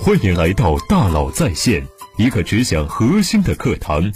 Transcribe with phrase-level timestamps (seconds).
[0.00, 1.86] 欢迎来到大佬在线，
[2.16, 4.12] 一个只讲核心的课堂。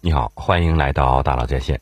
[0.00, 1.80] 你好，欢迎来到大佬在线。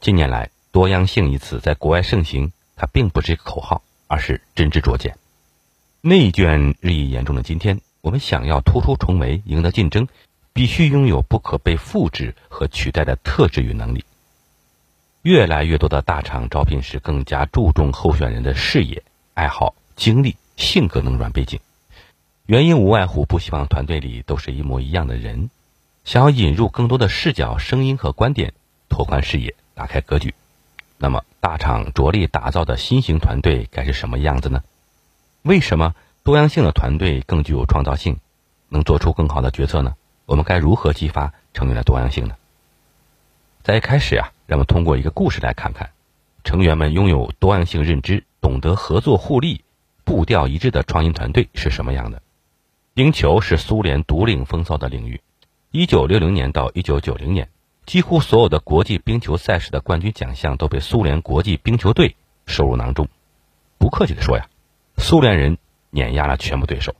[0.00, 5.16] 近年来，多样性一词在国外盛行，它并不是一个口号，而是真知灼见。
[6.00, 10.06] 内卷日益严重的今天，我们想要突出重围、赢得竞争，
[10.52, 14.04] 必须拥有不可被复制和取代的特质与能力。
[15.24, 19.02] 越来越多的大厂招聘时更加注重候选人的视野、
[19.32, 21.60] 爱好、经历、性格等软背景，
[22.44, 25.48] 原因无外乎不希望团队里都是一模一样的人，
[26.04, 28.52] 想要引入更多的视角、声音和观点，
[28.90, 30.34] 拓宽视野、打开格局。
[30.98, 34.62] 那么，大厂着力打造的新型团队该是什么样子呢？
[35.40, 38.18] 为什么多样性的团队更具有创造性，
[38.68, 39.94] 能做出更好的决策呢？
[40.26, 42.36] 我们该如何激发成员的多样性呢？
[43.62, 45.90] 在一开始啊，让我们通过一个故事来看看，
[46.42, 49.64] 成员们拥有多样性认知、懂得合作互利、
[50.04, 52.22] 步调一致的创新团队是什么样的。
[52.92, 55.20] 冰球是苏联独领风骚的领域，
[55.70, 57.48] 一九六零年到一九九零年，
[57.86, 63.08] 几乎所有的国际冰球赛事的冠军奖项都被苏联国际冰球队收入囊中。
[63.78, 64.46] 不客气地说呀。
[64.96, 65.58] 苏联人
[65.90, 66.94] 碾压了全部对手。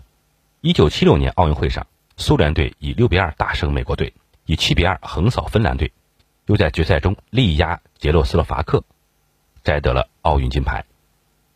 [0.61, 1.86] 一九七六年奥运会上，
[2.17, 4.12] 苏联队以六比二大胜美国队，
[4.47, 5.92] 以七比二横扫芬兰队，
[6.47, 8.84] 又在决赛中力压捷洛斯洛伐克，
[9.62, 10.84] 摘得了奥运金牌。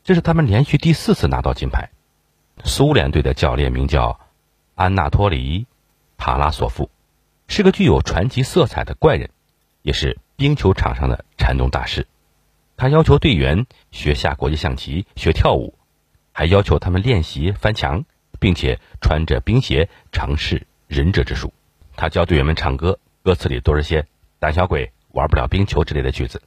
[0.05, 1.91] 这是他们连续第四次拿到金牌。
[2.64, 4.20] 苏联队的教练名叫
[4.75, 5.62] 安纳托里·
[6.17, 6.91] 塔拉索夫，
[7.47, 9.30] 是个具有传奇色彩的怪人，
[9.83, 12.06] 也是冰球场上的禅宗大师。
[12.77, 15.75] 他要求队员学下国际象棋，学跳舞。
[16.33, 18.05] 还要求他们练习翻墙，
[18.39, 21.52] 并且穿着冰鞋尝试忍者之术。
[21.97, 24.06] 他教队员们唱歌，歌词里都是些
[24.39, 26.42] “胆小鬼玩不了冰球”之类的句子。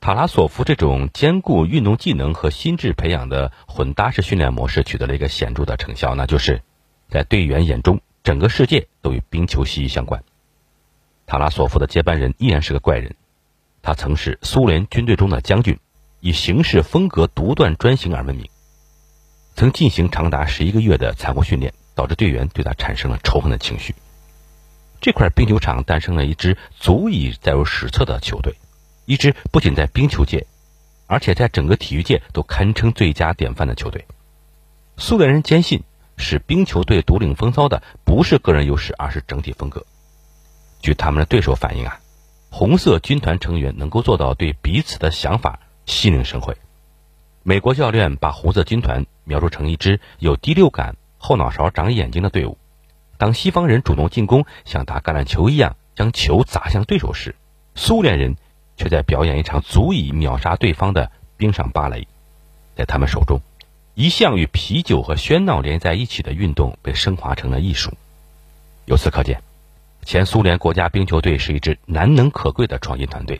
[0.00, 6.62] 塔拉索夫这种兼顾运动技能和心智培养的混搭式训练模式取得了一个显著的成效，那就是
[7.08, 10.22] 在队员眼中，整个世界都与冰球息息相关。
[11.26, 13.16] 塔拉索夫的接班人依然是个怪人，
[13.82, 15.78] 他曾是苏联军队中的将军。
[16.20, 18.48] 以行事风格独断专行而闻名，
[19.54, 23.94] 曾进行长达十一个月的残酷训练，导致队员对他产生了仇恨的情绪。
[25.00, 28.54] 这块冰球场诞生了一支足以载入史册的球队，
[29.06, 30.46] 一支不仅在冰球界，
[31.06, 34.04] 而且在整个体育界都堪称最佳典范的球队。
[34.96, 35.82] 苏联人坚信，
[36.16, 39.86] 使冰球队独领风骚的不是个人优势，而是整体风格。
[40.82, 42.00] 据他们的对手反映啊，
[42.50, 45.60] 红色军团成员能够做到对彼此的想法。
[45.86, 46.54] 心领神会，
[47.42, 52.58] 美国教练把红色军团描述成一支有第六感、后脑勺长眼睛的队伍。
[53.18, 57.34] 当西方人主动进攻，像打橄榄球一样将球砸向对手时，
[57.74, 58.36] 苏联人
[58.76, 62.08] 却在表演一场足以秒杀对方的冰上芭蕾。
[62.74, 63.40] 在他们手中，
[63.94, 67.92] 一向与啤酒和喧闹连在一起的运动被升华成了艺术。
[68.86, 69.42] 由此可见，
[70.04, 73.38] 前苏联国家冰球队是一支难能可贵的创新团队。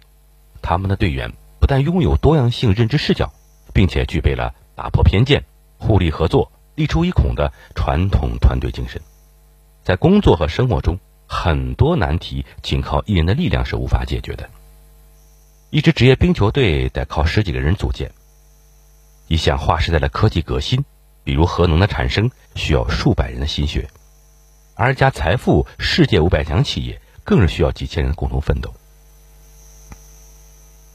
[0.61, 1.33] 他们的队员。
[1.61, 3.33] 不但拥有多样性认知视角，
[3.75, 5.43] 并且具备了打破偏见、
[5.77, 9.03] 互利合作、立出一孔的传统团队精神。
[9.88, 14.47] 在工作和生活中，很多难题仅靠一人的力量是无法解决的。
[15.71, 18.12] 一支职业冰球队得靠十几个人组建。
[19.28, 20.84] 一项划时代的科技革新，
[21.25, 23.88] 比如核能的产生，需要数百人的心血；
[24.75, 28.70] 而一家财富世界五百强企业，更是需要几千人共同奋斗。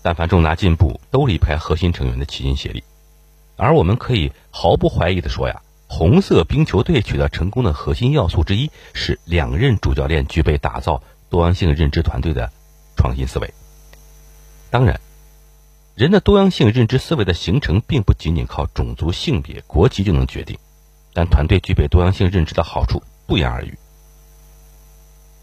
[0.04, 2.84] 但凡重大进步，都离不开核心成员的齐心协力。
[3.56, 5.64] 而我们可以毫不怀疑地说呀，
[5.96, 12.52] 红色冰球队取得成功的核心要素之一是两任主教练具备打造多样性认知团队的
[12.98, 13.54] 创新思维。
[14.72, 15.00] 当然，
[15.94, 20.58] 人的多样性认知思维的形成，并不仅仅靠种族、性别、国籍就能决定。
[21.14, 23.78] 但团队具备多样性认知的好处不言而喻。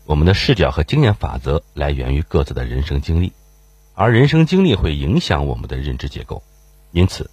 [0.04, 3.32] 我们的视角和经验法则来源于各自的人生经历。
[3.94, 6.42] 而人生经历会影响我们的认知结构，
[6.90, 7.30] 因此，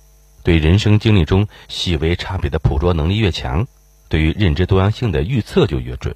[0.48, 3.68] 对人生经历中细微差别的捕捉能力越强，
[4.08, 6.16] 对于认知多样性的预测就越准。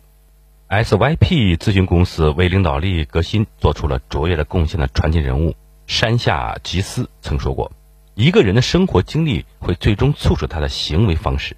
[0.69, 5.53] SYP 咨询公司为领导力革新做出了卓越的贡献的传奇人物
[5.85, 7.73] 山下吉斯曾说过
[8.15, 11.57] ：“一个人的生活经历会最终促使他的行为方式，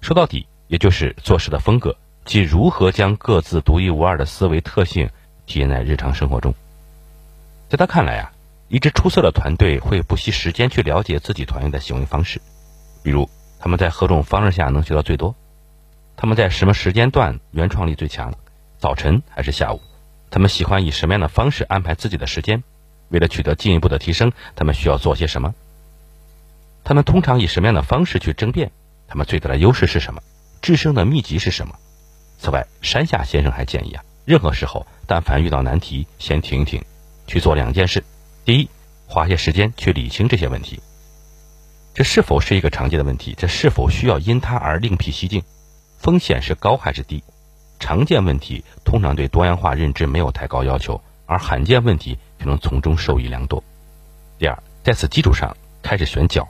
[0.00, 1.94] 说到底，也就是做事的风格，
[2.24, 5.10] 即如何将各自独一无二的思维特性
[5.44, 6.54] 体现在日常生活中。”
[7.68, 8.32] 在他看来啊，
[8.68, 12.40] 一支出色的团队会不惜时间去了解自己团员的行为方式，
[13.02, 13.28] 比如
[13.58, 15.34] 他们在何种方式下能学到最多，
[16.16, 18.34] 他们在什么时间段原创力最强，
[18.78, 19.80] 早晨还是下午，
[20.30, 22.62] 他们喜欢以什么样的方式安排自己的时间，
[23.08, 25.54] 为了取得进一步的提升，他们需要做些什么？
[26.84, 28.70] 他们通常以什么样的方式去争辩？
[29.06, 30.20] 他们最大的优势是什么？
[30.60, 31.74] 制胜的秘籍是什么？
[32.38, 36.84] 此外，山下先生还建议啊，任何时候，但凡遇到难题，先停一停，
[37.26, 38.04] 去做两件事：
[38.48, 38.70] 第一，
[39.06, 40.80] 花些时间去理清这些问题。
[41.92, 43.34] 这是否是一个常见的问题？
[43.36, 45.42] 这是否需要因它而另辟蹊径？
[45.98, 47.22] 风险是高还是低？
[47.78, 53.62] 常见问题通常对多样化认知没有太高要求，而罕见问题可能从中受益良多。
[54.38, 56.48] 第二，在此基础上开始选角。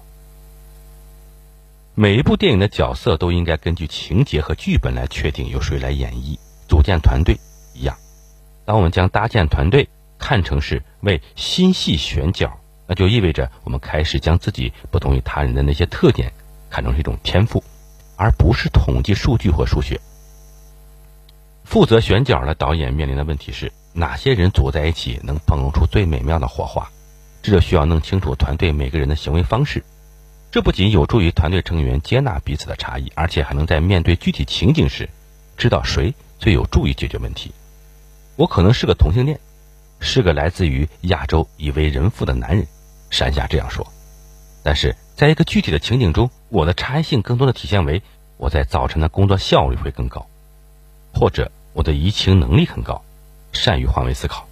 [1.96, 6.38] 每一部电影的角色都应该根据情节和剧本来确定由谁来演绎。
[6.68, 7.36] 组建团队
[7.74, 7.96] 一样，
[8.64, 16.32] 当我们将搭建团队看成是为新戏选角，那就意味着我们开始将自己不同于他人的那些特点
[16.68, 17.62] 看成是一种天赋，
[18.16, 20.00] 而不是统计数据或数学。
[21.64, 26.90] 负责选角的导演面临的问题是：哪些人组在一起能碰撞出最美妙的火花？
[27.42, 29.84] 这就需要弄清楚团队每个人的行为方式。
[30.50, 35.08] 这不仅有助于团队成员接纳彼此的差异，而且还能在面对具体情景时，
[35.58, 37.52] 知道谁最有助于解决问题。
[38.36, 39.38] 我可能是个同性恋，
[40.00, 42.66] 是个来自于亚洲已为人父的男人，
[43.10, 43.86] 山下这样说。
[44.62, 48.02] 但是在一个具体的情景中，我的差异性更多的体现为
[48.36, 50.26] 我在早晨的工作效率会更高，
[51.14, 53.02] 或者我的移情能力很高，
[53.52, 54.46] 善于换位思考。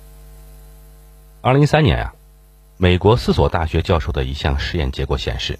[1.42, 2.14] 二零一三年啊，
[2.76, 5.58] 美国四所大学教授的一项实验结果显示。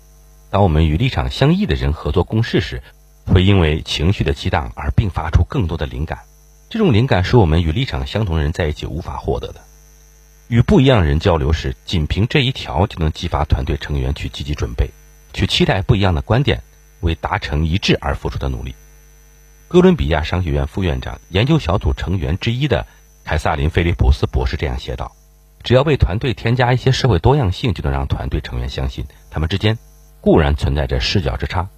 [0.48, 2.82] 当我们与立场相异的人合作共事时，
[3.26, 6.20] 会因为情绪的激荡而并发出更多的灵感。
[6.70, 9.60] 这种灵感是我们与立场相同的人在一起无法获得的。
[10.48, 14.90] 与不一样的人交流时，仅凭这一条就能激发团队成员去积极准备，
[15.32, 16.62] 去期待不一样的观点，
[17.00, 18.74] 为达成一致而付出的努力。
[19.68, 22.86] 哥伦比亚商学院副院长、研究小组成员之一的
[23.24, 25.12] 凯撒琳·菲利普斯博士这样写道
[25.64, 29.76] ：“只要为团队添加一些社会多样性，就能让团队成员相信他们之间。”
[30.22, 31.68] 固然存在着视角之差，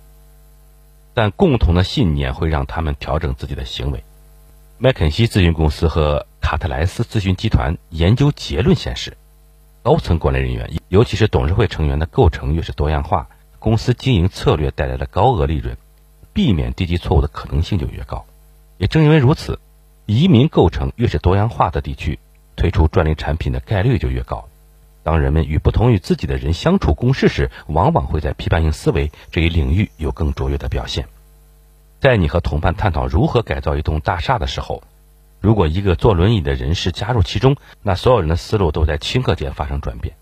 [1.13, 4.03] 但共同的信念会让他们调整自己的行为。
[4.79, 9.17] 麦肯锡咨询公司和卡特莱斯咨询集团研究结论显示，
[9.83, 15.77] 高层管理人员，尤其是董事会成员的构成越是多样化，公司经营策略带来的高额利润，
[16.33, 18.25] 避免低级错误的可能性就越高。
[18.79, 19.59] 也正因为如此，
[20.07, 22.19] 移民构成越是多样化的地区，
[22.57, 24.49] 推出专利产品的概率就越高。
[25.03, 31.07] 当人们与不同于自己的人相处共事时，往往会在批判性思维这一领域有更卓越的表现。
[32.01, 34.83] 在你和同伴探讨如何改造一栋大厦的时候，
[35.41, 40.17] 如果一个坐轮椅的人士加入其中，那所有人的思路都在顷刻间发生转变。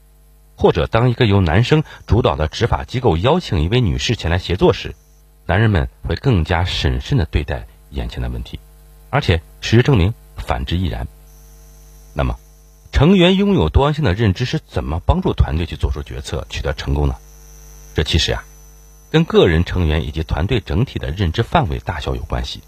[0.56, 4.94] 或者，当一个由男生主导的执法机构邀请一位女士前来协作时，
[5.44, 8.58] 男人们会更加审慎地对待眼前的问题。
[9.10, 11.06] 而且，事实证明，反之亦然。
[12.14, 12.36] 那么，
[12.90, 17.16] 成员拥有多样性的认知是怎么帮助团队去做出决策、取得成功呢？
[17.94, 18.42] 这其实呀，
[19.10, 22.62] 跟个人成员以及团队整体的认知范围大小有关系。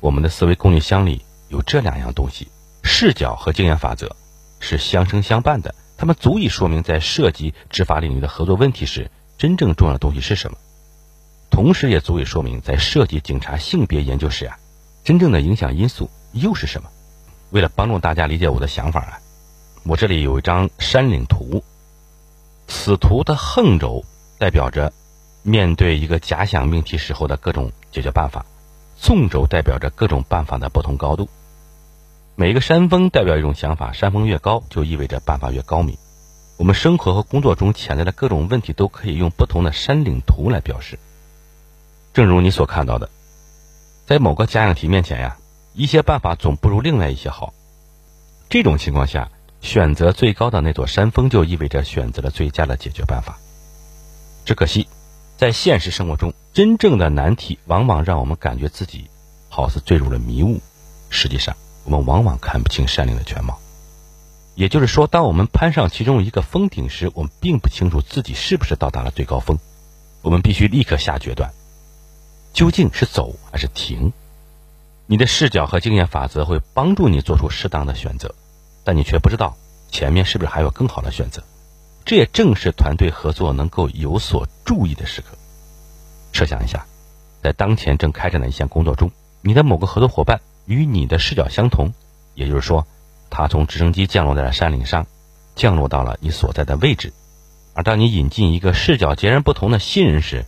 [0.00, 1.22] 我们的思维工具箱里
[1.54, 2.48] 有这两样东西：
[2.82, 4.16] 视角和经验法则，
[4.58, 5.72] 是相生相伴的。
[5.96, 9.08] 它们足以说明在涉及执法领域的合作问题时，
[9.38, 10.58] 真正重要的东西是什么；
[11.50, 14.58] 同时也足以说明在涉及警察性别研究时啊，
[15.04, 16.90] 真正的影响因素又是什么。
[17.50, 19.20] 为了帮助大家理解我的想法啊。
[19.84, 21.62] 我这里有一张山岭图，
[22.66, 24.04] 此图的横轴
[24.40, 24.92] 代表着
[25.44, 28.44] 面对一个假想命题时候的各种解决办法，
[28.96, 31.28] 纵轴代表着各种办法的不同高度。
[32.36, 35.96] 每一个山峰代表一种想法，山峰越高就意味着办法越高明。
[36.56, 40.98] 我们生活和工作中潜在的各种问题都可以用不同的山岭图来表示。
[42.12, 43.08] 正如你所看到的，
[44.06, 45.36] 在某个假想题面前呀，
[45.74, 47.54] 一些办法总不如另外一些好。
[48.48, 49.30] 这种情况下。
[49.60, 53.38] 选择最高的那座山峰，就意味着选择了最佳的解决办法。
[54.44, 54.86] 只可惜，
[55.38, 59.06] 在现实生活中，真正的难题往往让我们感觉自己
[59.48, 60.60] 好似坠入了迷雾。
[61.08, 63.58] 实际上，我们往往看不清山岭的全貌。
[64.54, 69.58] 也就是说，当我们攀上其中一个峰顶时，我们并不清楚自己是不是到达了最高峰。
[70.22, 71.52] 我们必须立刻下决断：
[72.52, 74.12] 究竟是走还是停？
[75.06, 78.34] 你的视角和经验法则会帮助你做出适当的选择。
[78.84, 79.56] 但你却不知道
[79.90, 81.42] 前面是不是还有更好的选择，
[82.04, 85.36] 这也正是团队合作能够有所注意的时刻。
[86.32, 86.86] 设想一下，
[87.42, 89.10] 在当前正开展的一项工作中，
[89.40, 91.92] 你的某个合作伙伴与你的视角相同，
[92.34, 92.86] 也就是说，
[93.30, 95.06] 他从直升机降落在了山岭上，
[95.54, 97.12] 降落到了你所在的位置。
[97.74, 100.44] 而当你引进一个视角截然不同的新人时，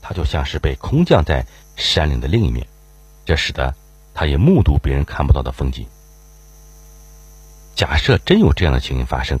[0.00, 1.46] 他就像是被空降在
[1.76, 2.66] 山岭的另一面，
[3.24, 3.74] 这使得
[4.14, 5.86] 他也目睹别人看不到的风景。
[7.74, 9.38] 假设真有这样的情形发生，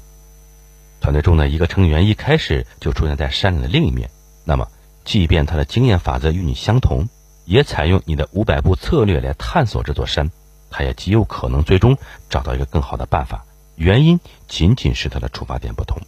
[1.00, 4.10] 团队中的一个成员一开始就出现在山岭的另一面，
[4.44, 4.68] 那么，
[5.04, 7.08] 即便他的经验法则与你相同，
[7.44, 10.30] 也采用你的五百步策略来探索这座山，
[10.70, 11.96] 他也极有可能最终
[12.30, 13.44] 找到一个更好的办法。
[13.76, 16.00] 原因仅仅是他的出发点不同。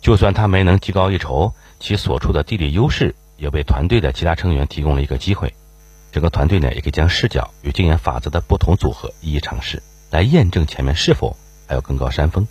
[0.00, 5.54] 就算他没能技高一筹，其所处的地理优势也为团队的其他成员提供了一个机会。
[6.12, 12.46] 整个团队呢，也可以将视角与经验法则的不同组合一一尝试，来验证前面是否还有更高山峰。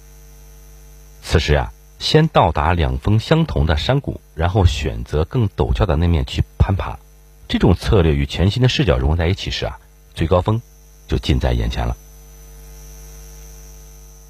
[1.23, 6.99] 此时啊，先到达两峰相同的山谷，然后选择更陡峭的那面去攀爬。
[7.47, 9.77] 这种策略与全新的视角融合在一起时啊，
[10.13, 10.61] 最高峰
[11.07, 11.95] 就近在眼前了。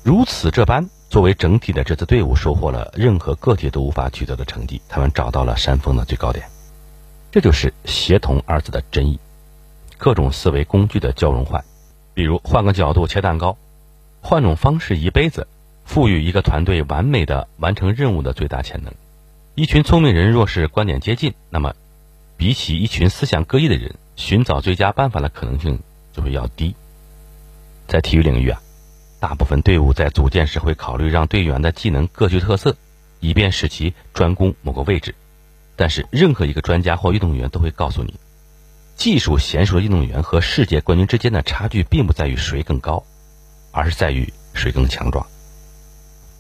[0.04, 4.82] 如此这般，作为整体的这支队伍收获了任何个体都无法取得的成绩。
[4.88, 6.48] 他们找到了山峰的最高点，
[7.32, 9.20] 这就是“协同”二字的真意。
[9.98, 11.64] 各种思维工具的交融换，
[12.14, 13.58] 比如换个角度切蛋糕，
[14.22, 15.48] 换种方式移杯子。
[15.86, 18.92] 赋予一个团队完美的完成任务的最大潜能。
[19.54, 21.76] 一群聪明人若是观点接近，那么
[22.38, 25.80] 比起一群思想各异的人，寻找最佳办法的可能性
[26.14, 26.76] 就会要低。
[27.88, 28.62] 在体育领域啊，
[29.20, 32.76] 大部分队伍在组建时会考虑让队员的技能各具特色，
[33.20, 35.16] 以便使其专攻某个位置。
[35.76, 38.16] 但是，任何一个专家或运动员都会告诉你，
[38.96, 43.04] 技术娴熟的运动员和世界冠军之间的差距，并不在于谁更高，
[43.72, 45.26] 而是在于谁更强壮。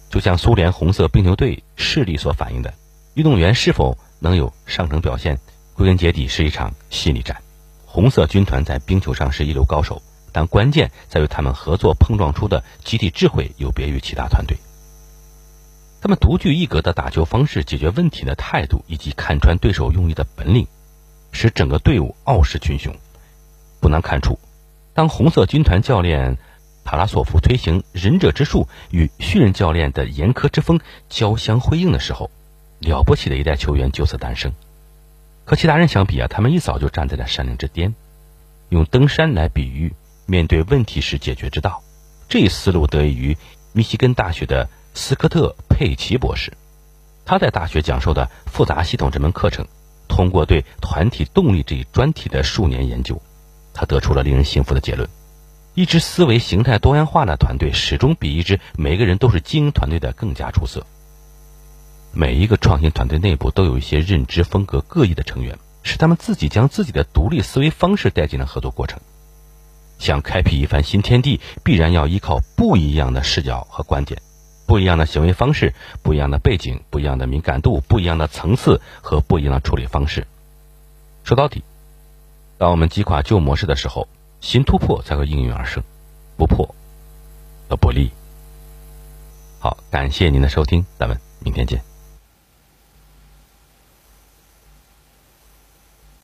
[0.09, 2.73] 就像苏联红色冰球队势力所反映的，
[3.15, 5.39] 运动员是否能有上乘表现，
[5.75, 7.41] 归根结底是一场心理战。
[7.86, 10.01] 红色军团在冰球上是一流高手，
[10.32, 14.58] 但关键在于他们合作碰撞出的集体智慧有别于其他团队。
[16.01, 20.65] 他们独具一格的打球方式、解决问题的态度以及看穿对手用意的本领，
[21.32, 22.96] 使整个队伍傲视群雄。
[23.79, 24.39] 不难看出，
[24.94, 26.38] 当红色军团教练。
[26.88, 30.79] 塔拉索夫推行忍者之术与训任教练的严苛之风
[31.10, 32.29] 交相辉映的时候，
[32.77, 34.53] 了不起的一代球员就此诞生。
[35.45, 37.93] 和其他人相比啊，他们一早就站在了山岭之巅，
[38.69, 39.93] 用登山来比喻
[40.25, 41.83] 面对问题时解决之道。
[42.27, 43.37] 这一思路得益于
[43.71, 46.51] 密西根大学的斯科特佩奇博士，
[47.25, 49.67] 他在大学讲授的复杂系统这门课程，
[50.07, 53.21] 通过对团体动力这一专题的数年研究，
[53.71, 55.07] 他得出了令人信服的结论。
[55.75, 60.87] 一支思维形态多样化的团队，始终比一支每个人都是精英团队的更加出色。
[62.15, 69.00] 每一个创新团队内部都有一些认知风格各异的成员，是他们自己将自己的独立思维方式带进了合作过程。
[70.00, 74.22] 想开辟一番新天地，必然要依靠不一样的视角和观点，
[74.65, 80.25] 不一样的行为方式，不一样的背景，不一样的敏感度，不一样的层次和不一样的处理方式。
[81.24, 81.63] 说到底，
[82.57, 84.07] 当我们击垮旧模式的时候。
[84.41, 85.81] 新突破才会应运而生，
[86.38, 86.75] 不破
[87.67, 88.12] 则不立。
[89.60, 91.94] 好，感谢您的收听，咱们明天见。